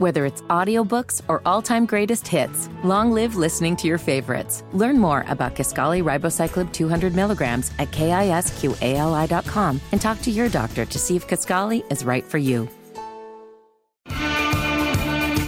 Whether 0.00 0.24
it's 0.24 0.40
audiobooks 0.48 1.20
or 1.28 1.42
all-time 1.44 1.84
greatest 1.84 2.26
hits, 2.26 2.70
long 2.82 3.12
live 3.12 3.36
listening 3.36 3.76
to 3.76 3.86
your 3.86 3.98
favorites. 3.98 4.64
Learn 4.72 4.98
more 4.98 5.26
about 5.28 5.54
Kisqali 5.54 6.02
Ribociclib 6.02 6.72
200 6.72 7.14
milligrams 7.14 7.70
at 7.78 7.90
kisqali.com 7.90 9.78
and 9.92 10.00
talk 10.00 10.22
to 10.22 10.30
your 10.30 10.48
doctor 10.48 10.86
to 10.86 10.98
see 10.98 11.16
if 11.16 11.28
Kisqali 11.28 11.84
is 11.92 12.02
right 12.02 12.24
for 12.24 12.38
you. 12.38 12.66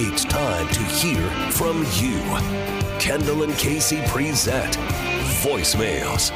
It's 0.04 0.24
time 0.26 0.68
to 0.68 0.80
hear 0.80 1.26
from 1.52 1.78
you. 1.94 2.20
Kendall 2.98 3.44
and 3.44 3.54
Casey 3.54 4.02
present 4.08 4.76
voicemails. 5.40 6.30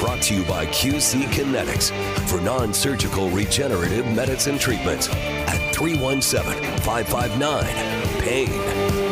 Brought 0.00 0.22
to 0.22 0.34
you 0.34 0.44
by 0.44 0.64
QC 0.66 1.24
Kinetics 1.24 1.90
for 2.26 2.40
non 2.40 2.72
surgical 2.72 3.28
regenerative 3.28 4.06
medicine 4.16 4.58
treatments 4.58 5.10
at 5.10 5.59
317 5.80 6.44
559 6.82 7.64
PAIN. 8.20 9.09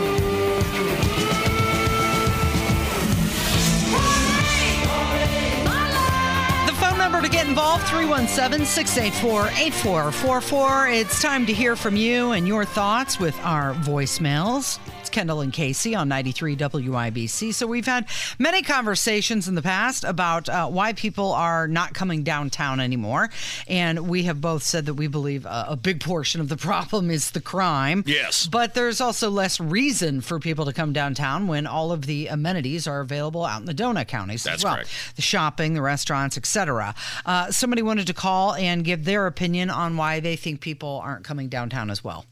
Involved 7.59 7.89
317 7.89 8.65
684 8.65 9.47
8444. 9.49 10.89
It's 10.91 11.21
time 11.21 11.45
to 11.47 11.53
hear 11.53 11.75
from 11.75 11.97
you 11.97 12.31
and 12.31 12.47
your 12.47 12.65
thoughts 12.65 13.19
with 13.19 13.37
our 13.45 13.75
voicemails. 13.75 14.79
It's 15.01 15.15
Kendall 15.15 15.41
and 15.41 15.53
Casey 15.53 15.95
on 15.97 16.09
93 16.09 16.55
WIBC. 16.55 17.55
So, 17.55 17.67
we've 17.67 17.87
had 17.87 18.07
many 18.39 18.63
conversations 18.63 19.49
in 19.49 19.57
the 19.57 19.63
past 19.63 20.05
about 20.05 20.49
uh, 20.49 20.69
why 20.69 20.93
people 20.93 21.33
are 21.33 21.67
not 21.67 21.95
coming 21.95 22.23
downtown 22.23 22.79
anymore. 22.79 23.31
And 23.67 24.09
we 24.09 24.25
have 24.25 24.41
both 24.41 24.63
said 24.63 24.87
that 24.87 24.95
we 24.95 25.09
believe 25.09 25.45
a, 25.45 25.67
a 25.71 25.77
big 25.77 26.01
portion 26.01 26.41
of 26.41 26.49
the 26.49 26.57
problem 26.57 27.11
is 27.11 27.33
the 27.33 27.41
crime. 27.41 28.05
Yes. 28.07 28.47
But 28.47 28.75
there's 28.75 29.01
also 29.01 29.31
less 29.31 29.59
reason 29.59 30.21
for 30.21 30.39
people 30.39 30.67
to 30.67 30.73
come 30.73 30.93
downtown 30.93 31.49
when 31.49 31.67
all 31.67 31.91
of 31.91 32.07
the 32.07 32.29
amenities 32.29 32.87
are 32.87 33.01
available 33.01 33.45
out 33.45 33.59
in 33.61 33.67
the 33.67 33.75
donut 33.75 34.07
counties 34.07 34.45
That's 34.45 34.59
as 34.59 34.65
well. 34.65 34.75
correct. 34.77 34.91
The 35.17 35.23
shopping, 35.23 35.75
the 35.75 35.83
restaurants, 35.83 36.37
etc. 36.37 36.95
Uh, 37.25 37.48
Uh, 37.49 37.53
somebody 37.53 37.83
wanted 37.83 38.07
to 38.07 38.15
call 38.15 38.55
and 38.55 38.85
give 38.85 39.05
their 39.05 39.27
opinion 39.27 39.71
on 39.71 39.97
why 39.97 40.21
they 40.21 40.37
think 40.37 40.61
people 40.61 41.01
aren't 41.03 41.25
coming 41.25 41.49
downtown 41.49 41.91
as 41.91 42.05
well. 42.05 42.25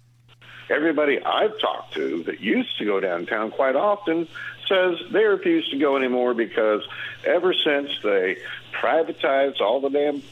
everybody 0.68 1.22
I've 1.22 1.58
talked 1.60 1.94
to 1.94 2.22
that 2.24 2.40
used 2.40 2.76
to 2.78 2.84
go 2.84 3.00
downtown 3.00 3.50
quite 3.50 3.76
often 3.76 4.28
says 4.68 4.96
they 5.12 5.24
refuse 5.24 5.68
to 5.70 5.78
go 5.78 5.96
anymore 5.96 6.34
because 6.34 6.82
ever 7.24 7.54
since 7.54 7.90
they 8.02 8.36
privatized 8.72 9.60
all 9.60 9.80
the 9.80 9.90
damn 9.90 10.22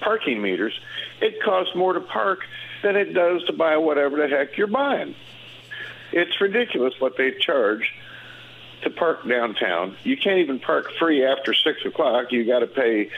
parking 0.00 0.42
meters, 0.42 0.78
it 1.20 1.42
costs 1.42 1.74
more 1.74 1.92
to 1.92 2.00
park 2.00 2.40
than 2.82 2.96
it 2.96 3.12
does 3.12 3.44
to 3.44 3.52
buy 3.52 3.76
whatever 3.76 4.16
the 4.16 4.28
heck 4.28 4.56
you're 4.56 4.66
buying. 4.66 5.14
It's 6.12 6.40
ridiculous 6.40 6.94
what 6.98 7.16
they 7.16 7.32
charge 7.32 7.92
to 8.82 8.90
park 8.90 9.26
downtown. 9.28 9.96
You 10.02 10.16
can't 10.16 10.38
even 10.38 10.58
park 10.58 10.90
free 10.98 11.24
after 11.24 11.54
six 11.54 11.84
o'clock. 11.84 12.32
You 12.32 12.44
got 12.44 12.60
to 12.60 12.66
pay 12.66 13.10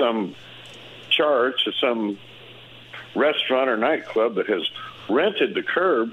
some 0.00 0.34
charge 1.10 1.62
to 1.64 1.72
some 1.80 2.18
restaurant 3.14 3.68
or 3.68 3.76
nightclub 3.76 4.34
that 4.36 4.48
has 4.48 4.62
rented 5.08 5.54
the 5.54 5.62
curb 5.62 6.10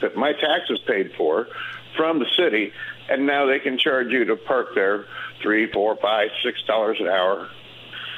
that 0.00 0.16
my 0.16 0.32
taxes 0.32 0.78
paid 0.86 1.12
for 1.16 1.48
from 1.96 2.18
the 2.18 2.26
city, 2.36 2.72
and 3.08 3.26
now 3.26 3.46
they 3.46 3.58
can 3.58 3.78
charge 3.78 4.08
you 4.10 4.24
to 4.24 4.36
park 4.36 4.68
there 4.74 5.06
three, 5.42 5.70
four, 5.70 5.96
five, 5.96 6.30
six 6.42 6.62
dollars 6.62 6.98
an 7.00 7.08
hour. 7.08 7.48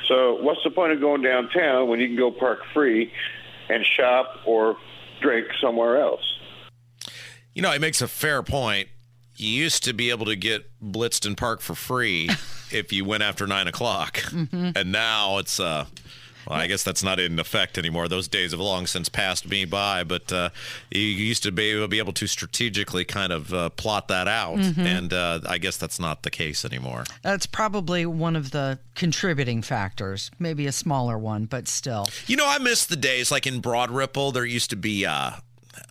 So 0.08 0.40
what's 0.42 0.62
the 0.62 0.70
point 0.70 0.92
of 0.92 1.00
going 1.00 1.22
downtown 1.22 1.88
when 1.88 2.00
you 2.00 2.06
can 2.06 2.16
go 2.16 2.30
park 2.30 2.60
free 2.72 3.12
and 3.68 3.84
shop 3.84 4.40
or 4.46 4.76
drink 5.20 5.48
somewhere 5.60 6.00
else? 6.00 6.22
You 7.54 7.62
know, 7.62 7.72
it 7.72 7.80
makes 7.80 8.00
a 8.00 8.08
fair 8.08 8.42
point. 8.42 8.88
You 9.34 9.48
used 9.48 9.82
to 9.84 9.92
be 9.92 10.10
able 10.10 10.26
to 10.26 10.36
get 10.36 10.70
blitzed 10.82 11.26
and 11.26 11.36
park 11.36 11.60
for 11.60 11.74
free 11.74 12.30
if 12.70 12.92
you 12.92 13.04
went 13.04 13.22
after 13.22 13.46
nine 13.46 13.68
o'clock, 13.68 14.22
and 14.32 14.92
now 14.92 15.38
it's 15.38 15.60
uh. 15.60 15.86
Well, 16.48 16.60
I 16.60 16.68
guess 16.68 16.84
that's 16.84 17.02
not 17.02 17.18
in 17.18 17.40
effect 17.40 17.76
anymore. 17.76 18.06
Those 18.06 18.28
days 18.28 18.52
have 18.52 18.60
long 18.60 18.86
since 18.86 19.08
passed 19.08 19.48
me 19.50 19.64
by. 19.64 20.04
But 20.04 20.32
uh, 20.32 20.50
you 20.92 21.00
used 21.00 21.42
to 21.42 21.50
be 21.50 21.70
able, 21.70 21.88
be 21.88 21.98
able 21.98 22.12
to 22.12 22.28
strategically 22.28 23.04
kind 23.04 23.32
of 23.32 23.52
uh, 23.52 23.70
plot 23.70 24.06
that 24.06 24.28
out, 24.28 24.60
and 24.60 25.12
uh, 25.12 25.40
I 25.48 25.58
guess 25.58 25.76
that's 25.76 25.98
not 25.98 26.22
the 26.22 26.30
case 26.30 26.64
anymore. 26.64 27.02
That's 27.22 27.46
probably 27.46 28.06
one 28.06 28.36
of 28.36 28.52
the 28.52 28.78
contributing 28.94 29.60
factors, 29.60 30.30
maybe 30.38 30.68
a 30.68 30.72
smaller 30.72 31.18
one, 31.18 31.46
but 31.46 31.66
still. 31.66 32.06
You 32.28 32.36
know, 32.36 32.46
I 32.48 32.58
miss 32.58 32.86
the 32.86 32.94
days 32.94 33.32
like 33.32 33.44
in 33.48 33.58
Broad 33.58 33.90
Ripple. 33.90 34.30
There 34.30 34.44
used 34.44 34.70
to 34.70 34.76
be, 34.76 35.04
uh, 35.04 35.32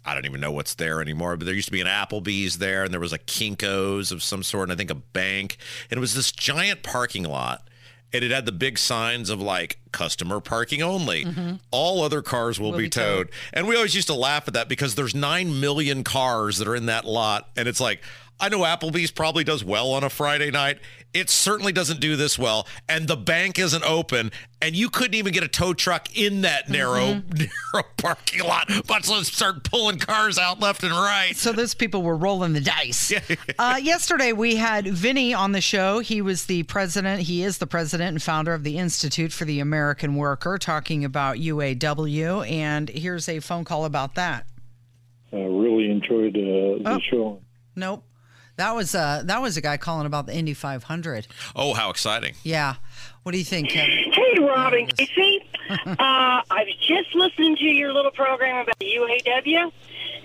I 0.06 0.14
don't 0.14 0.26
even 0.26 0.42
know 0.42 0.52
what's 0.52 0.76
there 0.76 1.02
anymore, 1.02 1.38
but 1.38 1.46
there 1.46 1.56
used 1.56 1.68
to 1.68 1.72
be 1.72 1.82
an 1.82 1.88
Applebee's 1.88 2.58
there, 2.58 2.84
and 2.84 2.94
there 2.94 3.00
was 3.00 3.14
a 3.14 3.20
Kinko's 3.20 4.12
of 4.12 4.24
some 4.24 4.44
sort, 4.44 4.64
and 4.64 4.72
I 4.72 4.76
think 4.76 4.92
a 4.92 4.96
bank, 4.96 5.58
and 5.90 5.98
it 5.98 6.02
was 6.02 6.16
this 6.16 6.32
giant 6.32 6.84
parking 6.84 7.24
lot. 7.24 7.68
And 8.14 8.24
it 8.24 8.32
had 8.32 8.46
the 8.46 8.54
big 8.54 8.78
signs 8.78 9.30
of 9.30 9.42
like 9.42 9.78
customer 9.92 10.40
parking 10.40 10.82
only. 10.82 11.26
Mm-hmm. 11.26 11.56
All 11.72 12.02
other 12.02 12.22
cars 12.22 12.62
will, 12.62 12.72
be, 12.72 12.84
be 12.84 12.90
towed. 12.90 13.28
towed. 13.28 13.30
And 13.52 13.68
we 13.68 13.76
always 13.76 13.94
used 13.94 14.08
to 14.08 14.14
laugh 14.14 14.48
at 14.48 14.54
that 14.54 14.70
because 14.70 14.96
there's 14.96 15.14
9 15.14 15.60
million 15.60 16.06
cars 16.06 16.60
that 16.60 16.68
are 16.68 16.76
in 16.78 16.86
that 16.86 17.04
lot. 17.04 17.50
And 17.58 17.68
it's 17.68 17.82
like, 17.82 18.02
I 18.40 18.50
know 18.50 18.60
Applebee's 18.60 19.12
probably 19.12 19.44
does 19.46 19.64
well 19.64 19.92
on 19.94 20.04
a 20.04 20.10
Friday 20.10 20.52
night. 20.52 20.80
It 21.14 21.30
certainly 21.30 21.72
doesn't 21.72 22.02
do 22.02 22.18
this 22.18 22.38
well. 22.38 22.68
And 22.90 23.08
the 23.08 23.16
bank 23.16 23.58
isn't 23.58 23.84
open. 23.86 24.30
And 24.62 24.76
you 24.76 24.90
couldn't 24.90 25.14
even 25.14 25.32
get 25.32 25.42
a 25.44 25.48
tow 25.48 25.74
truck 25.74 26.14
in 26.18 26.42
that 26.42 26.68
narrow, 26.68 27.22
narrow 27.34 27.86
parking 27.96 28.44
lot, 28.44 28.70
much 28.90 29.08
less 29.10 29.32
start 29.32 29.64
pulling 29.64 30.00
cars 30.00 30.38
out 30.38 30.60
left 30.60 30.84
and 30.84 30.92
right. 30.92 31.32
So 31.38 31.54
those 31.54 31.74
people 31.74 32.02
were 32.04 32.18
rolling 32.18 32.52
the 32.52 32.60
dice. 32.60 33.14
uh, 33.60 33.80
yesterday 33.82 34.34
we 34.34 34.58
had 34.58 34.86
Vinny 34.88 35.34
on 35.34 35.54
the 35.54 35.62
show. 35.62 36.00
He 36.00 36.22
was 36.22 36.48
the 36.48 36.64
president. 36.64 37.22
He 37.22 37.42
is 37.44 37.60
the 37.60 37.68
president 37.68 38.10
and 38.10 38.22
founder 38.22 38.54
of 38.54 38.64
the 38.66 38.78
Institute 38.78 39.32
for 39.32 39.46
the 39.46 39.62
American 39.62 40.16
Worker, 40.16 40.58
talking 40.58 41.06
about 41.06 41.38
UAW. 41.38 42.50
And 42.52 42.90
here's 42.90 43.30
a 43.30 43.40
phone 43.40 43.64
call 43.64 43.86
about 43.86 44.16
that. 44.16 44.46
I 45.32 45.38
really 45.38 45.90
enjoyed 45.90 46.36
uh, 46.36 46.84
the 46.84 46.98
Oh. 46.98 47.00
show. 47.10 47.42
Nope, 47.78 48.04
that 48.58 48.76
was 48.76 48.96
uh, 48.96 49.24
that 49.26 49.42
was 49.42 49.58
a 49.58 49.62
guy 49.62 49.78
calling 49.78 50.06
about 50.06 50.26
the 50.26 50.36
Indy 50.36 50.54
500. 50.54 51.28
Oh, 51.56 51.74
how 51.74 51.90
exciting. 51.90 52.36
Yeah, 52.44 52.76
what 53.24 53.32
do 53.32 53.38
you 53.38 53.44
think, 53.44 53.70
Kevin? 53.70 54.12
Hey, 54.12 54.40
Robin 54.40 54.88
Casey. 54.88 55.48
uh, 55.70 55.76
I 56.00 56.44
was 56.50 56.76
just 56.88 57.14
listening 57.16 57.56
to 57.58 57.66
your 57.66 57.94
little 57.94 58.12
program 58.12 58.64
about 58.64 58.78
the 58.80 58.86
UAW, 58.86 59.72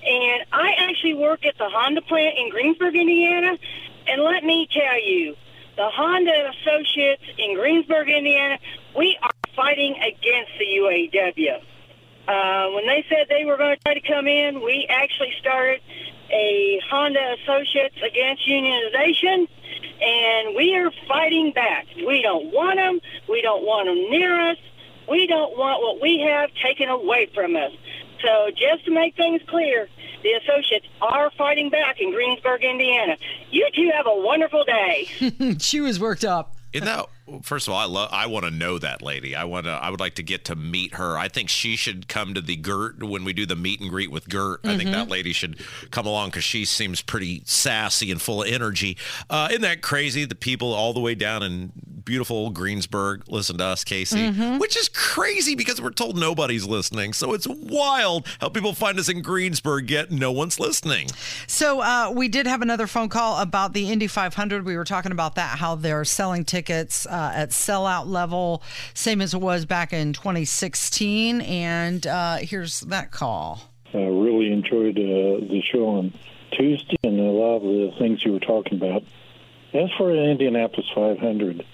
and 0.07 0.45
I 0.53 0.73
actually 0.79 1.15
work 1.15 1.45
at 1.45 1.57
the 1.59 1.69
Honda 1.69 2.03
plant 2.03 2.39
in 2.39 2.51
Greensburg, 2.51 2.95
Indiana. 2.95 3.59
And 4.07 4.23
let 4.23 4.45
me 4.45 4.69
tell 4.73 5.01
you, 5.01 5.37
the 5.77 5.89
Honda 5.89 6.51
associates 6.51 7.23
in 7.39 7.55
Greensburg, 7.55 8.09
Indiana, 8.09 8.59
we 8.97 9.17
are 9.23 9.31
fighting 9.57 9.95
against 9.97 10.53
the 10.59 10.67
UAW. 10.67 11.63
Uh, 12.29 12.71
when 12.73 12.87
they 12.87 13.05
said 13.09 13.27
they 13.29 13.45
were 13.45 13.57
going 13.57 13.77
to 13.77 13.83
try 13.83 13.95
to 13.95 14.01
come 14.01 14.29
in, 14.29 14.63
we 14.63 14.87
actually 14.89 15.33
started 15.41 15.81
a 16.33 16.81
Honda 16.91 17.37
Associates 17.43 17.97
Against 18.07 18.47
Unionization, 18.49 19.49
and 20.01 20.57
we 20.57 20.75
are 20.77 20.91
fighting 21.09 21.53
back. 21.53 21.87
We 21.97 22.23
don't 22.23 22.53
want 22.53 22.77
them. 22.77 23.01
We 23.29 23.43
don't 23.43 23.65
want 23.65 23.87
them 23.87 24.11
near 24.11 24.51
us. 24.51 24.57
We 25.09 25.27
don't 25.27 25.57
want 25.59 25.83
what 25.83 26.01
we 26.01 26.21
have 26.21 26.51
taken 26.63 26.89
away 26.89 27.31
from 27.35 27.57
us. 27.57 27.73
So 28.23 28.51
just 28.51 28.85
to 28.85 28.91
make 28.91 29.17
things 29.17 29.41
clear, 29.49 29.89
the 30.23 30.33
associates 30.33 30.87
are 31.01 31.31
fighting 31.37 31.71
back 31.71 32.01
in 32.01 32.13
Greensburg, 32.13 32.63
Indiana. 32.63 33.17
You 33.51 33.69
two 33.75 33.91
have 33.97 34.07
a 34.07 34.21
wonderful 34.21 34.65
day. 34.65 35.57
she 35.59 35.81
was 35.81 35.99
worked 35.99 36.25
up. 36.25 36.57
Isn't 36.73 36.87
that 36.87 37.07
first 37.43 37.69
of 37.69 37.75
all, 37.75 37.81
I 37.81 37.85
love. 37.85 38.09
I 38.13 38.27
want 38.27 38.45
to 38.45 38.51
know 38.51 38.79
that 38.79 39.03
lady. 39.03 39.35
I 39.37 39.45
want 39.45 39.67
to. 39.67 39.73
I 39.73 39.91
would 39.91 40.01
like 40.01 40.15
to 40.17 40.23
get 40.23 40.45
to 40.47 40.57
meet 40.57 40.95
her. 40.95 41.17
I 41.17 41.29
think 41.29 41.49
she 41.49 41.77
should 41.77 42.09
come 42.09 42.35
to 42.35 42.41
the 42.41 42.57
Gert 42.57 43.03
when 43.03 43.25
we 43.25 43.33
do 43.33 43.47
the 43.47 43.57
meet 43.57 43.81
and 43.81 43.91
greet 43.91 44.11
with 44.11 44.29
Gert. 44.29 44.61
I 44.65 44.77
think 44.77 44.91
that 44.91 45.09
lady 45.09 45.33
should 45.33 45.61
come 45.91 46.07
along 46.07 46.31
because 46.31 46.45
she 46.45 46.65
seems 46.65 47.03
pretty 47.03 47.43
sassy 47.45 48.11
and 48.11 48.21
full 48.21 48.43
of 48.43 48.49
energy. 48.49 48.97
Uh, 49.29 49.49
isn't 49.51 49.63
that 49.63 49.83
crazy? 49.83 50.25
The 50.25 50.35
people 50.35 50.73
all 50.73 50.93
the 50.93 51.01
way 51.01 51.15
down 51.15 51.43
in 51.43 51.73
beautiful 52.11 52.51
Greensburg 52.51 53.23
listen 53.29 53.57
to 53.57 53.65
us, 53.65 53.85
Casey, 53.85 54.33
which 54.59 54.77
is 54.77 54.89
crazy 54.89 55.55
because 55.55 55.81
we're 55.81 55.91
told 55.91 56.17
nobody's 56.19 56.67
listening. 56.67 57.13
So 57.13 57.35
it's 57.35 57.47
wild 57.47 58.27
how 58.41 58.49
people 58.49 58.73
find 58.73 58.99
us 58.99 59.09
in 59.09 59.23
Greensburg 59.23 59.89
yet 59.89 60.11
no 60.11 60.33
one's 60.33 60.59
listening. 60.59 61.07
So 61.47 61.81
uh, 61.81 62.11
we 62.13 62.27
did 62.27 62.49
have 62.49 62.63
another 62.63 62.89
phone 62.89 63.11
call 63.11 63.41
about 63.41 63.75
the 63.75 63.93
Indy 63.93 64.09
500. 64.09 64.65
We 64.65 64.77
were 64.77 64.83
talking 64.83 65.13
about 65.13 65.37
that, 65.37 65.61
how 65.61 65.77
they're 65.77 66.05
selling 66.05 66.45
tickets 66.45 67.07
uh, 67.07 67.31
at 67.33 67.51
sellout 67.51 68.09
level, 68.09 68.65
same 68.93 69.21
as 69.21 69.33
it 69.33 69.41
was 69.41 69.65
back 69.65 69.93
in 69.93 70.13
2016. 70.13 71.43
And 71.43 72.05
uh, 72.09 72.39
here's 72.39 72.81
that 72.81 73.13
call. 73.13 73.61
I 73.95 73.99
really 73.99 74.53
enjoyed 74.53 74.99
uh, 74.99 75.47
the 75.47 75.63
show 75.73 75.87
on 75.87 76.13
Tuesday 76.51 76.97
and 77.05 77.21
a 77.21 77.23
lot 77.23 77.59
of 77.59 77.63
the 77.63 77.95
things 78.01 78.25
you 78.25 78.33
were 78.33 78.41
talking 78.41 78.79
about. 78.79 79.05
As 79.73 79.89
for 79.97 80.13
the 80.13 80.25
Indianapolis 80.25 80.87
500, 80.93 81.65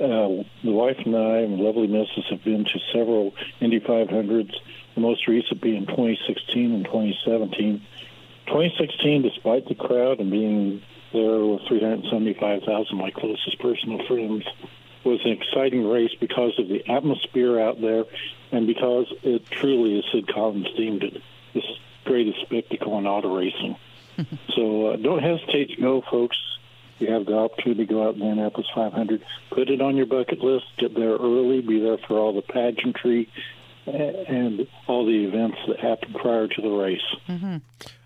Uh, 0.00 0.44
the 0.62 0.70
wife 0.70 0.96
and 1.04 1.16
I 1.16 1.38
and 1.38 1.58
lovely 1.58 1.88
missus 1.88 2.24
have 2.30 2.44
been 2.44 2.64
to 2.64 2.78
several 2.92 3.34
Indy 3.60 3.80
500s, 3.80 4.54
the 4.94 5.00
most 5.00 5.26
recent 5.26 5.60
being 5.60 5.86
2016 5.86 6.72
and 6.72 6.84
2017. 6.84 7.82
2016, 8.46 9.22
despite 9.22 9.66
the 9.66 9.74
crowd 9.74 10.20
and 10.20 10.30
being 10.30 10.82
there 11.12 11.44
with 11.44 11.62
375,000 11.68 12.96
my 12.96 13.10
closest 13.10 13.58
personal 13.58 14.06
friends, 14.06 14.44
was 15.04 15.20
an 15.24 15.32
exciting 15.32 15.86
race 15.88 16.14
because 16.20 16.58
of 16.58 16.68
the 16.68 16.86
atmosphere 16.88 17.58
out 17.60 17.80
there 17.80 18.04
and 18.52 18.66
because 18.66 19.12
it 19.22 19.44
truly, 19.50 19.98
as 19.98 20.04
Sid 20.12 20.28
Collins 20.32 20.68
deemed 20.76 21.02
it, 21.02 21.22
the 21.54 21.62
greatest 22.04 22.40
spectacle 22.42 22.98
in 22.98 23.06
auto 23.06 23.36
racing. 23.36 23.76
so 24.54 24.88
uh, 24.88 24.96
don't 24.96 25.22
hesitate 25.22 25.70
to 25.70 25.80
go, 25.80 26.02
folks. 26.10 26.36
You 26.98 27.12
have 27.12 27.26
the 27.26 27.36
opportunity 27.36 27.86
to 27.86 27.92
go 27.92 28.06
out 28.06 28.14
in 28.14 28.20
the 28.20 28.26
Indianapolis 28.26 28.66
500. 28.74 29.22
Put 29.50 29.70
it 29.70 29.80
on 29.80 29.96
your 29.96 30.06
bucket 30.06 30.40
list. 30.40 30.64
Get 30.78 30.94
there 30.94 31.16
early. 31.16 31.60
Be 31.60 31.80
there 31.80 31.98
for 32.06 32.18
all 32.18 32.34
the 32.34 32.42
pageantry 32.42 33.28
and 33.86 34.66
all 34.86 35.06
the 35.06 35.24
events 35.24 35.58
that 35.68 35.80
happen 35.80 36.12
prior 36.14 36.46
to 36.48 36.62
the 36.62 36.68
race. 36.68 37.60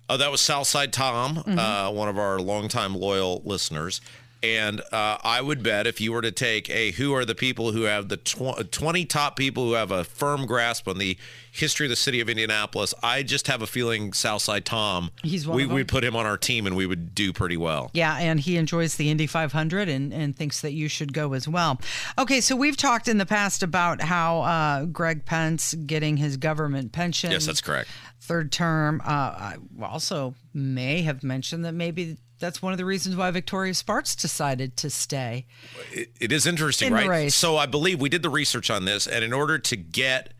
Oh, 0.09 0.17
that 0.17 0.31
was 0.31 0.41
Southside 0.41 0.93
Tom, 0.93 1.43
uh, 1.47 1.89
one 1.91 2.09
of 2.09 2.17
our 2.17 2.39
longtime 2.39 2.93
loyal 2.93 3.41
listeners. 3.45 4.01
And 4.43 4.81
uh, 4.91 5.17
I 5.23 5.41
would 5.41 5.63
bet 5.63 5.87
if 5.87 6.01
you 6.01 6.11
were 6.11 6.21
to 6.21 6.31
take 6.31 6.69
a 6.69 6.91
who 6.91 7.13
are 7.13 7.23
the 7.23 7.33
people 7.33 7.71
who 7.71 7.83
have 7.83 8.09
the 8.09 8.17
tw- 8.17 8.69
20 8.69 9.05
top 9.05 9.37
people 9.37 9.63
who 9.63 9.73
have 9.73 9.89
a 9.89 10.03
firm 10.03 10.45
grasp 10.45 10.85
on 10.85 10.97
the 10.97 11.17
history 11.49 11.85
of 11.85 11.89
the 11.89 11.95
city 11.95 12.19
of 12.19 12.27
Indianapolis, 12.27 12.93
I 13.01 13.23
just 13.23 13.47
have 13.47 13.61
a 13.61 13.67
feeling 13.67 14.11
Southside 14.11 14.65
Tom, 14.65 15.11
He's 15.23 15.47
one 15.47 15.55
we 15.55 15.65
would 15.65 15.87
put 15.87 16.03
him 16.03 16.17
on 16.17 16.25
our 16.25 16.37
team 16.37 16.67
and 16.67 16.75
we 16.75 16.85
would 16.85 17.15
do 17.15 17.31
pretty 17.31 17.55
well. 17.55 17.89
Yeah, 17.93 18.17
and 18.17 18.37
he 18.37 18.57
enjoys 18.57 18.95
the 18.95 19.09
Indy 19.09 19.27
500 19.27 19.87
and, 19.87 20.13
and 20.13 20.35
thinks 20.35 20.59
that 20.59 20.73
you 20.73 20.89
should 20.89 21.13
go 21.13 21.31
as 21.31 21.47
well. 21.47 21.79
Okay, 22.17 22.41
so 22.41 22.53
we've 22.55 22.75
talked 22.75 23.07
in 23.07 23.19
the 23.19 23.25
past 23.25 23.63
about 23.63 24.01
how 24.01 24.41
uh, 24.41 24.85
Greg 24.85 25.23
Pence 25.23 25.73
getting 25.73 26.17
his 26.17 26.35
government 26.35 26.91
pension. 26.91 27.31
Yes, 27.31 27.45
that's 27.45 27.61
correct. 27.61 27.89
Third 28.19 28.51
term. 28.51 29.01
Uh, 29.05 29.07
I 29.07 29.55
also 29.81 30.35
may 30.53 31.01
have 31.03 31.23
mentioned 31.23 31.63
that 31.63 31.73
maybe 31.73 32.17
that's 32.43 32.61
one 32.61 32.73
of 32.73 32.77
the 32.77 32.83
reasons 32.83 33.15
why 33.15 33.31
Victoria 33.31 33.73
Spartz 33.73 34.17
decided 34.17 34.75
to 34.77 34.89
stay. 34.89 35.45
It, 35.93 36.11
it 36.19 36.31
is 36.33 36.45
interesting, 36.45 36.89
In 36.89 36.93
right? 36.93 37.31
So 37.31 37.55
I 37.55 37.65
believe 37.65 38.01
we 38.01 38.09
did 38.09 38.21
the 38.21 38.29
research 38.29 38.69
on 38.69 38.83
this, 38.83 39.07
and 39.07 39.23
in 39.23 39.31
order 39.31 39.57
to 39.57 39.75
get 39.77 40.33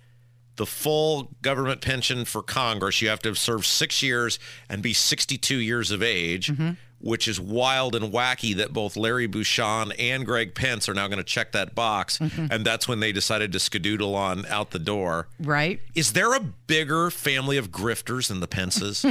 the 0.58 0.66
full 0.66 1.32
government 1.42 1.80
pension 1.80 2.26
for 2.26 2.44
Congress, 2.44 3.02
you 3.02 3.08
have 3.08 3.20
to 3.22 3.30
have 3.30 3.40
served 3.40 3.66
six 3.66 4.04
years 4.04 4.38
and 4.70 4.84
be 4.84 4.92
62 4.94 5.56
years 5.56 5.92
of 5.92 6.04
age, 6.04 6.50
Mm-hmm. 6.50 6.72
Which 7.06 7.28
is 7.28 7.38
wild 7.38 7.96
and 7.96 8.14
wacky 8.14 8.56
that 8.56 8.72
both 8.72 8.96
Larry 8.96 9.28
Bucshon 9.28 9.94
and 10.00 10.26
Greg 10.26 10.56
Pence 10.56 10.88
are 10.88 10.94
now 10.94 11.08
going 11.10 11.18
to 11.18 11.24
check 11.24 11.52
that 11.52 11.76
box. 11.76 12.18
Mm-hmm. 12.18 12.48
And 12.50 12.66
that's 12.66 12.88
when 12.88 13.02
they 13.02 13.12
decided 13.12 13.52
to 13.52 13.58
skedoodle 13.58 14.16
on 14.16 14.46
out 14.46 14.72
the 14.72 14.80
door. 14.80 15.28
Right? 15.38 15.82
Is 15.96 16.14
there 16.14 16.34
a 16.34 16.40
bigger 16.40 17.12
family 17.12 17.58
of 17.58 17.72
grifters 17.72 18.30
than 18.30 18.40
the 18.40 18.48
Pences? 18.48 19.06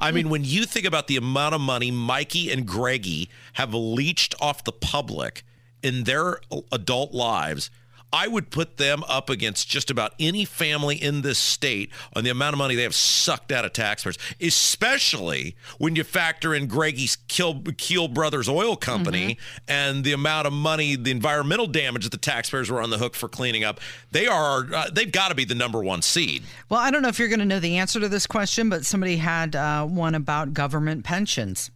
I 0.00 0.10
mean, 0.10 0.30
when 0.30 0.42
you 0.42 0.64
think 0.64 0.86
about 0.86 1.06
the 1.06 1.18
amount 1.18 1.54
of 1.54 1.60
money 1.60 1.90
Mikey 1.90 2.50
and 2.50 2.66
Greggy 2.66 3.28
have 3.52 3.74
leached 3.74 4.34
off 4.40 4.64
the 4.64 4.72
public 4.72 5.44
in 5.82 6.04
their 6.04 6.38
adult 6.72 7.12
lives, 7.12 7.70
I 8.14 8.28
would 8.28 8.50
put 8.50 8.76
them 8.76 9.02
up 9.08 9.28
against 9.28 9.68
just 9.68 9.90
about 9.90 10.14
any 10.20 10.44
family 10.44 10.94
in 10.94 11.22
this 11.22 11.36
state 11.36 11.90
on 12.14 12.22
the 12.22 12.30
amount 12.30 12.54
of 12.54 12.58
money 12.58 12.76
they 12.76 12.84
have 12.84 12.94
sucked 12.94 13.50
out 13.50 13.64
of 13.64 13.72
taxpayers, 13.72 14.16
especially 14.40 15.56
when 15.78 15.96
you 15.96 16.04
factor 16.04 16.54
in 16.54 16.68
Greggy's 16.68 17.16
Kiel, 17.26 17.60
Kiel 17.76 18.06
Brothers 18.06 18.48
Oil 18.48 18.76
Company 18.76 19.36
and 19.66 20.04
the 20.04 20.12
amount 20.12 20.46
of 20.46 20.52
money, 20.52 20.94
the 20.94 21.10
environmental 21.10 21.66
damage 21.66 22.04
that 22.04 22.12
the 22.12 22.16
taxpayers 22.16 22.70
were 22.70 22.80
on 22.80 22.90
the 22.90 22.98
hook 22.98 23.16
for 23.16 23.28
cleaning 23.28 23.64
up. 23.64 23.80
They 24.12 24.28
are, 24.28 24.72
uh, 24.72 24.90
they've 24.92 25.10
got 25.10 25.30
to 25.30 25.34
be 25.34 25.44
the 25.44 25.56
number 25.56 25.82
one 25.82 26.00
seed. 26.00 26.44
Well, 26.68 26.78
I 26.78 26.92
don't 26.92 27.02
know 27.02 27.08
if 27.08 27.18
you're 27.18 27.26
going 27.26 27.40
to 27.40 27.44
know 27.44 27.58
the 27.58 27.78
answer 27.78 27.98
to 27.98 28.08
this 28.08 28.28
question, 28.28 28.68
but 28.68 28.84
somebody 28.84 29.16
had 29.16 29.56
uh, 29.56 29.86
one 29.86 30.14
about 30.14 30.54
government 30.54 31.04
pensions. 31.04 31.72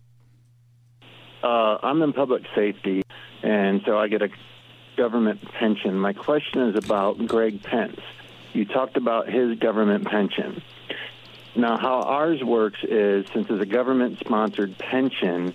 Uh, 1.42 1.78
I'm 1.82 2.00
in 2.02 2.12
public 2.12 2.42
safety, 2.54 3.02
and 3.42 3.80
so 3.84 3.98
I 3.98 4.06
get 4.06 4.22
a 4.22 4.28
government 4.98 5.40
pension. 5.52 5.96
My 5.96 6.12
question 6.12 6.68
is 6.68 6.76
about 6.76 7.24
Greg 7.26 7.62
Pence. 7.62 8.00
You 8.52 8.64
talked 8.64 8.96
about 8.96 9.28
his 9.28 9.58
government 9.58 10.04
pension. 10.06 10.60
Now, 11.54 11.78
how 11.78 12.02
ours 12.02 12.42
works 12.42 12.80
is 12.82 13.24
since 13.32 13.46
it's 13.48 13.62
a 13.62 13.66
government 13.66 14.18
sponsored 14.18 14.76
pension, 14.76 15.54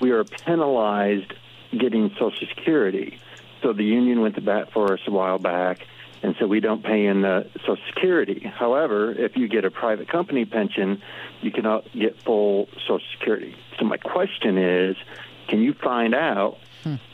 we 0.00 0.10
are 0.12 0.24
penalized 0.24 1.34
getting 1.78 2.10
Social 2.18 2.48
Security. 2.48 3.18
So 3.62 3.74
the 3.74 3.84
union 3.84 4.22
went 4.22 4.36
to 4.36 4.40
bat 4.40 4.72
for 4.72 4.94
us 4.94 5.00
a 5.06 5.10
while 5.10 5.38
back, 5.38 5.86
and 6.22 6.34
so 6.40 6.46
we 6.46 6.60
don't 6.60 6.82
pay 6.82 7.06
in 7.06 7.20
the 7.20 7.46
Social 7.60 7.84
Security. 7.88 8.40
However, 8.40 9.12
if 9.12 9.36
you 9.36 9.48
get 9.48 9.66
a 9.66 9.70
private 9.70 10.08
company 10.08 10.46
pension, 10.46 11.02
you 11.42 11.50
can 11.50 11.66
uh, 11.66 11.82
get 11.92 12.20
full 12.22 12.68
Social 12.86 13.06
Security. 13.18 13.54
So 13.78 13.84
my 13.84 13.98
question 13.98 14.56
is, 14.56 14.96
can 15.48 15.60
you 15.60 15.74
find 15.74 16.14
out 16.14 16.58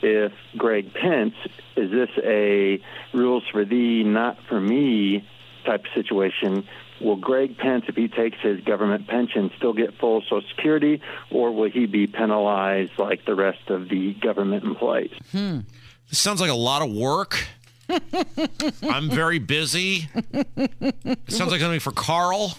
if 0.01 0.33
Greg 0.57 0.93
Pence 0.93 1.35
is 1.75 1.91
this 1.91 2.09
a 2.23 2.81
rules 3.13 3.43
for 3.51 3.65
thee, 3.65 4.03
not 4.03 4.37
for 4.47 4.59
me 4.59 5.27
type 5.65 5.81
of 5.85 5.91
situation? 5.93 6.67
Will 6.99 7.15
Greg 7.15 7.57
Pence, 7.57 7.85
if 7.87 7.95
he 7.95 8.07
takes 8.07 8.39
his 8.41 8.61
government 8.61 9.07
pension, 9.07 9.51
still 9.57 9.73
get 9.73 9.97
full 9.99 10.21
Social 10.21 10.41
Security, 10.55 11.01
or 11.29 11.51
will 11.51 11.69
he 11.69 11.85
be 11.85 12.07
penalized 12.07 12.97
like 12.97 13.25
the 13.25 13.35
rest 13.35 13.69
of 13.69 13.89
the 13.89 14.13
government 14.15 14.63
employees? 14.63 15.11
Hmm. 15.31 15.59
This 16.09 16.19
sounds 16.19 16.41
like 16.41 16.49
a 16.49 16.55
lot 16.55 16.81
of 16.81 16.91
work. 16.91 17.45
I'm 18.83 19.09
very 19.09 19.39
busy. 19.39 20.09
It 20.33 21.31
sounds 21.31 21.51
like 21.51 21.61
something 21.61 21.79
for 21.79 21.91
Carl. 21.91 22.57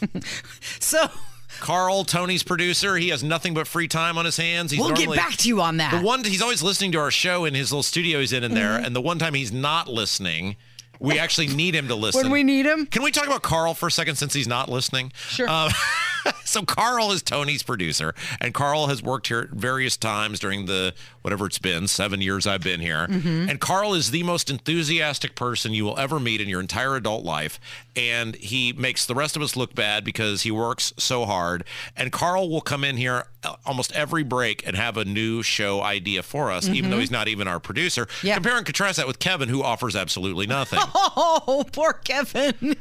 So 0.78 1.10
Carl, 1.60 2.04
Tony's 2.04 2.42
producer, 2.42 2.96
he 2.96 3.08
has 3.08 3.22
nothing 3.22 3.54
but 3.54 3.66
free 3.66 3.88
time 3.88 4.18
on 4.18 4.24
his 4.24 4.36
hands. 4.36 4.70
He's 4.70 4.80
we'll 4.80 4.92
get 4.92 5.14
back 5.14 5.36
to 5.38 5.48
you 5.48 5.60
on 5.60 5.78
that. 5.78 5.92
The 5.98 6.04
one 6.06 6.24
he's 6.24 6.42
always 6.42 6.62
listening 6.62 6.92
to 6.92 6.98
our 6.98 7.10
show 7.10 7.44
in 7.44 7.54
his 7.54 7.72
little 7.72 7.82
studio 7.82 8.20
he's 8.20 8.32
in 8.32 8.44
in 8.44 8.54
there, 8.54 8.76
and 8.76 8.94
the 8.94 9.00
one 9.00 9.18
time 9.18 9.34
he's 9.34 9.52
not 9.52 9.88
listening, 9.88 10.56
we 11.00 11.18
actually 11.18 11.48
need 11.48 11.74
him 11.74 11.88
to 11.88 11.94
listen. 11.96 12.22
when 12.22 12.32
we 12.32 12.42
need 12.42 12.66
him. 12.66 12.86
Can 12.86 13.02
we 13.02 13.10
talk 13.10 13.26
about 13.26 13.42
Carl 13.42 13.74
for 13.74 13.86
a 13.86 13.90
second 13.90 14.16
since 14.16 14.34
he's 14.34 14.48
not 14.48 14.68
listening? 14.68 15.12
Sure. 15.28 15.48
Um, 15.48 15.70
so 16.44 16.62
Carl 16.62 17.12
is 17.12 17.22
Tony's 17.22 17.62
producer, 17.62 18.14
and 18.40 18.54
Carl 18.54 18.86
has 18.88 19.02
worked 19.02 19.28
here 19.28 19.40
at 19.40 19.50
various 19.50 19.96
times 19.96 20.40
during 20.40 20.66
the 20.66 20.94
whatever 21.22 21.46
it's 21.46 21.58
been 21.58 21.86
seven 21.88 22.20
years 22.20 22.46
I've 22.46 22.62
been 22.62 22.80
here. 22.80 23.06
Mm-hmm. 23.06 23.48
And 23.48 23.60
Carl 23.60 23.94
is 23.94 24.10
the 24.10 24.22
most 24.22 24.50
enthusiastic 24.50 25.34
person 25.34 25.72
you 25.72 25.84
will 25.84 25.98
ever 25.98 26.18
meet 26.18 26.40
in 26.40 26.48
your 26.48 26.60
entire 26.60 26.96
adult 26.96 27.24
life, 27.24 27.60
and 27.96 28.34
he 28.36 28.72
makes 28.72 29.06
the 29.06 29.14
rest 29.14 29.36
of 29.36 29.42
us 29.42 29.56
look 29.56 29.74
bad 29.74 30.04
because 30.04 30.42
he 30.42 30.50
works 30.50 30.92
so 30.96 31.24
hard. 31.26 31.64
And 31.96 32.12
Carl 32.12 32.48
will 32.48 32.60
come 32.60 32.84
in 32.84 32.96
here 32.96 33.26
almost 33.64 33.92
every 33.92 34.22
break 34.24 34.66
and 34.66 34.76
have 34.76 34.96
a 34.96 35.04
new 35.04 35.42
show 35.42 35.80
idea 35.82 36.22
for 36.22 36.50
us, 36.50 36.68
even 36.68 36.90
though 36.90 36.98
he's 36.98 37.10
not 37.10 37.28
even 37.28 37.46
our 37.46 37.60
producer. 37.60 38.08
Yeah. 38.22 38.34
Compare 38.34 38.56
and 38.56 38.66
contrast 38.66 38.96
that 38.96 39.06
with 39.06 39.18
Kevin, 39.18 39.48
who 39.48 39.62
offers 39.62 39.94
absolutely 39.96 40.46
nothing. 40.46 40.80
Oh, 41.20 41.64
poor 41.72 41.92
Kevin. 41.94 42.76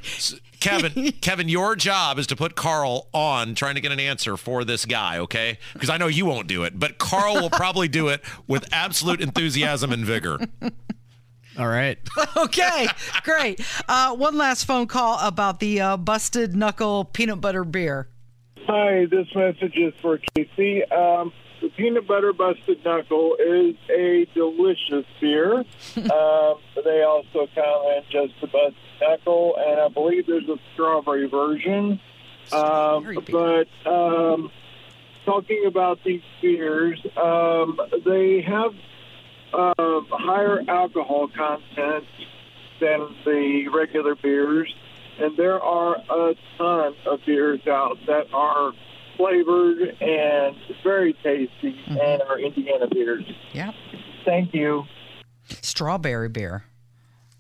Kevin, 0.60 1.12
Kevin, 1.22 1.48
your 1.50 1.76
job 1.76 2.20
is 2.20 2.28
to 2.28 2.36
put 2.36 2.56
Carl 2.56 3.08
on 3.14 3.56
trying 3.56 3.76
to 3.76 3.82
get 3.82 3.92
an 3.92 4.00
answer 4.00 4.38
for 4.38 4.64
this 4.64 4.86
guy, 4.86 5.18
okay? 5.20 5.58
Because 5.74 5.90
I 5.90 5.98
know 5.98 6.08
you 6.08 6.26
won't 6.26 6.48
do 6.48 6.64
it, 6.64 6.78
but 6.78 6.98
Carl 6.98 7.36
will 7.36 7.50
probably 7.50 7.88
do 7.88 8.10
it 8.10 8.22
with 8.48 8.68
absolute 8.72 9.22
enthusiasm 9.22 9.92
and 9.92 10.06
vigor. 10.06 10.38
All 11.60 11.68
right. 11.68 11.98
okay, 12.36 12.88
great. 13.24 13.60
Uh, 13.88 14.16
one 14.16 14.38
last 14.38 14.66
phone 14.66 14.86
call 14.88 15.18
about 15.20 15.60
the 15.60 15.82
uh, 15.82 15.98
busted 15.98 16.56
knuckle 16.56 17.06
peanut 17.06 17.42
butter 17.42 17.64
beer. 17.64 18.10
Hi, 18.68 19.06
this 19.06 19.28
message 19.34 19.78
is 19.78 19.94
for 20.02 20.20
Casey. 20.36 20.84
Um, 20.84 21.32
the 21.62 21.70
peanut 21.78 22.06
butter 22.06 22.34
busted 22.34 22.84
knuckle 22.84 23.38
is 23.40 23.76
a 23.90 24.28
delicious 24.34 25.06
beer. 25.22 25.60
um, 25.96 26.56
they 26.84 27.02
also 27.02 27.48
come 27.56 27.82
in 27.96 28.02
just 28.12 28.34
the 28.42 28.48
busted 28.48 28.76
knuckle, 29.00 29.56
and 29.58 29.80
I 29.80 29.88
believe 29.88 30.28
there's 30.28 30.50
a 30.50 30.58
strawberry 30.74 31.30
version. 31.30 32.02
Um, 32.52 33.18
but 33.32 33.70
um, 33.90 34.52
talking 35.24 35.64
about 35.66 36.04
these 36.04 36.24
beers, 36.42 37.00
um, 37.16 37.80
they 38.04 38.42
have 38.42 38.74
uh, 39.54 40.02
higher 40.12 40.62
alcohol 40.68 41.30
content 41.30 42.04
than 42.82 43.16
the 43.24 43.70
regular 43.74 44.16
beers, 44.16 44.76
and 45.20 45.36
there 45.38 45.62
are 45.62 45.96
a 45.96 46.36
ton 46.58 46.94
of 47.06 47.20
beers 47.26 47.62
out 47.68 47.98
that 48.08 48.26
are 48.34 48.72
flavored 49.18 49.80
and 50.02 50.56
very 50.84 51.14
tasty 51.24 51.76
and 51.88 52.22
are 52.24 52.40
Indiana 52.40 52.88
beers. 52.92 53.24
Yeah, 53.54 53.72
Thank 54.26 54.54
you. 54.54 54.84
strawberry 55.62 56.30
beer. 56.30 56.64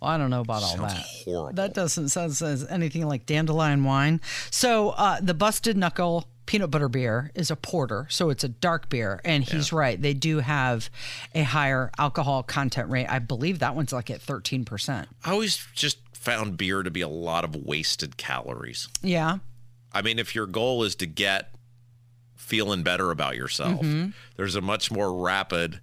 Well, 0.01 0.11
I 0.11 0.17
don't 0.17 0.29
know 0.29 0.41
about 0.41 0.61
all 0.63 0.69
Sounds 0.77 0.93
that. 0.93 1.05
horrible. 1.25 1.55
That 1.55 1.73
doesn't 1.73 2.09
sound 2.09 2.35
says 2.35 2.65
anything 2.69 3.07
like 3.07 3.25
dandelion 3.25 3.83
wine. 3.83 4.21
So 4.51 4.89
uh, 4.89 5.19
the 5.21 5.33
busted 5.33 5.75
knuckle 5.75 6.25
peanut 6.45 6.69
butter 6.71 6.87
beer 6.87 7.31
is 7.33 7.49
a 7.51 7.55
porter, 7.55 8.05
so 8.09 8.29
it's 8.29 8.43
a 8.43 8.47
dark 8.47 8.89
beer. 8.89 9.19
And 9.25 9.43
he's 9.43 9.73
right; 9.73 9.99
they 9.99 10.13
do 10.13 10.37
have 10.39 10.89
a 11.33 11.41
higher 11.41 11.89
alcohol 11.97 12.43
content 12.43 12.89
rate. 12.91 13.07
I 13.09 13.17
believe 13.19 13.57
that 13.59 13.75
one's 13.75 13.91
like 13.91 14.11
at 14.11 14.21
thirteen 14.21 14.65
percent. 14.65 15.09
I 15.25 15.31
always 15.31 15.65
just 15.73 15.97
found 16.19 16.57
beer 16.57 16.83
to 16.83 16.91
be 16.91 17.01
a 17.01 17.07
lot 17.07 17.43
of 17.43 17.55
wasted 17.55 18.17
calories. 18.17 18.87
Yeah, 19.01 19.37
I 19.93 20.01
mean, 20.01 20.19
if 20.19 20.35
your 20.35 20.45
goal 20.47 20.83
is 20.83 20.95
to 20.95 21.05
get 21.05 21.53
feeling 22.35 22.83
better 22.83 23.11
about 23.11 23.35
yourself, 23.35 23.81
Mhm. 23.81 24.13
there's 24.35 24.55
a 24.55 24.61
much 24.61 24.91
more 24.91 25.13
rapid, 25.21 25.81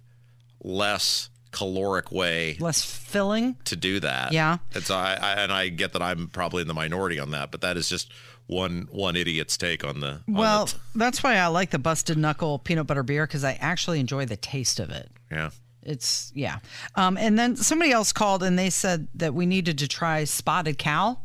less 0.63 1.29
caloric 1.51 2.11
way 2.11 2.57
less 2.59 2.81
filling. 2.83 3.55
to 3.63 3.75
do 3.77 3.99
that. 4.01 4.33
Yeah. 4.33 4.57
And 4.73 4.83
so 4.83 4.95
I, 4.95 5.13
I 5.13 5.31
and 5.41 5.53
I 5.53 5.69
get 5.69 5.93
that 5.93 6.01
I'm 6.01 6.27
probably 6.27 6.61
in 6.61 6.67
the 6.67 6.73
minority 6.73 7.17
on 7.17 7.31
that, 7.31 7.49
but 7.51 7.61
that 7.61 7.77
is 7.77 7.87
just 7.87 8.11
one 8.47 8.87
one 8.91 9.15
idiot's 9.15 9.55
take 9.57 9.83
on 9.85 10.01
the 10.01 10.21
on 10.27 10.33
Well, 10.33 10.65
the- 10.65 10.75
that's 10.95 11.23
why 11.23 11.37
I 11.37 11.47
like 11.47 11.69
the 11.69 11.79
busted 11.79 12.17
knuckle 12.17 12.59
peanut 12.59 12.87
butter 12.87 13.03
beer 13.03 13.25
because 13.25 13.43
I 13.45 13.53
actually 13.53 13.99
enjoy 14.01 14.25
the 14.25 14.35
taste 14.37 14.79
of 14.81 14.89
it. 14.89 15.09
yeah. 15.31 15.51
It's 15.85 16.31
yeah. 16.35 16.59
Um, 16.95 17.17
and 17.17 17.37
then 17.37 17.55
somebody 17.55 17.91
else 17.91 18.11
called 18.11 18.43
and 18.43 18.57
they 18.57 18.69
said 18.69 19.07
that 19.15 19.33
we 19.33 19.45
needed 19.45 19.77
to 19.79 19.87
try 19.87 20.23
spotted 20.23 20.77
cow 20.77 21.19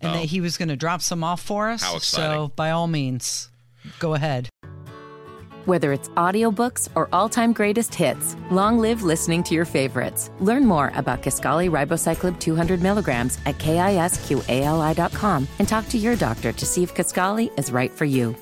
and 0.00 0.14
that 0.14 0.24
he 0.24 0.40
was 0.40 0.56
going 0.56 0.68
to 0.68 0.76
drop 0.76 1.02
some 1.02 1.22
off 1.22 1.40
for 1.40 1.68
us. 1.68 1.82
How 1.82 1.98
So 1.98 2.52
by 2.56 2.70
all 2.70 2.86
means, 2.86 3.50
go 3.98 4.14
ahead. 4.14 4.48
Whether 5.66 5.92
it's 5.92 6.08
audiobooks 6.10 6.88
or 6.94 7.08
all-time 7.12 7.52
greatest 7.52 7.92
hits, 7.92 8.36
long 8.52 8.78
live 8.78 9.02
listening 9.02 9.42
to 9.44 9.54
your 9.54 9.64
favorites. 9.64 10.30
Learn 10.38 10.64
more 10.64 10.92
about 10.94 11.22
Kisqali 11.22 11.68
Ribociclib 11.68 12.38
200 12.38 12.80
milligrams 12.80 13.38
at 13.46 13.58
kisqali.com 13.58 15.48
and 15.58 15.68
talk 15.68 15.88
to 15.88 15.98
your 15.98 16.14
doctor 16.14 16.52
to 16.52 16.64
see 16.64 16.84
if 16.84 16.94
Kisqali 16.94 17.50
is 17.58 17.72
right 17.72 17.90
for 17.90 18.04
you. 18.04 18.36